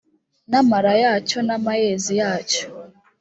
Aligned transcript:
n 0.49 0.51
amara 0.59 0.93
yacyo 1.03 1.39
n 1.47 1.49
amayezi 1.57 2.13
yacyo 2.21 2.63